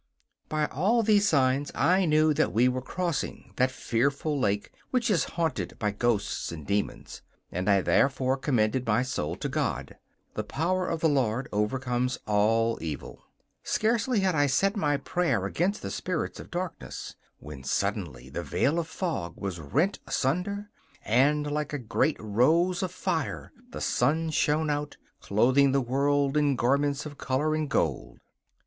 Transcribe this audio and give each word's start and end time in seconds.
By 0.49 0.65
all 0.65 1.03
these 1.03 1.27
signs 1.29 1.71
I 1.75 2.05
knew 2.07 2.33
that 2.33 2.51
we 2.51 2.67
were 2.67 2.81
crossing 2.81 3.53
that 3.57 3.69
fearful 3.69 4.39
lake 4.39 4.71
which 4.89 5.11
is 5.11 5.25
haunted 5.37 5.77
by 5.77 5.91
ghosts 5.91 6.51
and 6.51 6.65
demons, 6.65 7.21
and 7.51 7.69
I 7.69 7.81
therefore 7.81 8.35
commended 8.37 8.83
my 8.87 9.03
soul 9.03 9.35
to 9.35 9.47
God. 9.47 9.97
The 10.33 10.43
power 10.43 10.87
of 10.87 11.01
the 11.01 11.07
Lord 11.07 11.47
overcomes 11.51 12.17
all 12.25 12.79
evil. 12.81 13.21
Scarcely 13.61 14.21
had 14.21 14.33
I 14.33 14.47
said 14.47 14.75
my 14.75 14.97
prayer 14.97 15.45
against 15.45 15.83
the 15.83 15.91
spirits 15.91 16.39
of 16.39 16.49
darkness, 16.49 17.15
when 17.37 17.63
suddenly 17.63 18.27
the 18.31 18.41
veil 18.41 18.79
of 18.79 18.87
fog 18.87 19.35
was 19.37 19.59
rent 19.59 19.99
asunder, 20.07 20.71
and 21.05 21.51
like 21.51 21.73
a 21.73 21.77
great 21.77 22.17
rose 22.19 22.81
of 22.81 22.91
fire 22.91 23.53
the 23.69 23.81
sun 23.81 24.31
shone 24.31 24.71
out, 24.71 24.97
clothing 25.19 25.73
the 25.73 25.79
world 25.79 26.37
in 26.37 26.55
garments 26.55 27.05
of 27.05 27.19
colour 27.19 27.53
and 27.53 27.69
gold! 27.69 28.17